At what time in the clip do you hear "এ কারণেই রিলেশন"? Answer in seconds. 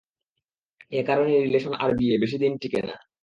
0.91-1.73